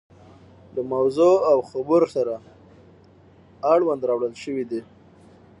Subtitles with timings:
[0.73, 2.35] له موضوع او خبور سره
[3.73, 4.81] اړوند راوړل شوي دي.